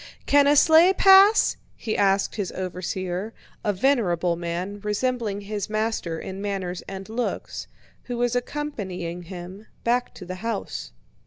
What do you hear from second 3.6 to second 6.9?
a venerable man, resembling his master in manners